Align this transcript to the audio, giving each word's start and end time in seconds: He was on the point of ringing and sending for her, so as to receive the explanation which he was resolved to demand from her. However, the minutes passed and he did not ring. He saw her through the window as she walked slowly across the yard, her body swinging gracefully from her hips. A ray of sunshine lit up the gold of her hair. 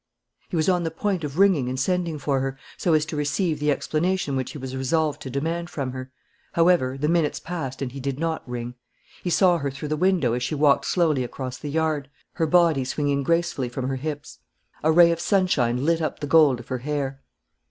He 0.49 0.55
was 0.55 0.67
on 0.67 0.81
the 0.83 0.89
point 0.89 1.23
of 1.23 1.37
ringing 1.37 1.69
and 1.69 1.79
sending 1.79 2.17
for 2.17 2.39
her, 2.39 2.57
so 2.75 2.95
as 2.95 3.05
to 3.05 3.15
receive 3.15 3.59
the 3.59 3.69
explanation 3.69 4.35
which 4.35 4.53
he 4.53 4.57
was 4.57 4.75
resolved 4.75 5.21
to 5.21 5.29
demand 5.29 5.69
from 5.69 5.91
her. 5.91 6.11
However, 6.53 6.97
the 6.97 7.07
minutes 7.07 7.39
passed 7.39 7.83
and 7.83 7.91
he 7.91 7.99
did 7.99 8.17
not 8.17 8.41
ring. 8.49 8.73
He 9.21 9.29
saw 9.29 9.59
her 9.59 9.69
through 9.69 9.89
the 9.89 9.95
window 9.95 10.33
as 10.33 10.41
she 10.41 10.55
walked 10.55 10.85
slowly 10.85 11.23
across 11.23 11.59
the 11.59 11.69
yard, 11.69 12.09
her 12.33 12.47
body 12.47 12.83
swinging 12.83 13.21
gracefully 13.21 13.69
from 13.69 13.89
her 13.89 13.97
hips. 13.97 14.39
A 14.83 14.91
ray 14.91 15.11
of 15.11 15.19
sunshine 15.19 15.85
lit 15.85 16.01
up 16.01 16.17
the 16.19 16.25
gold 16.25 16.59
of 16.59 16.69
her 16.69 16.79
hair. 16.79 17.21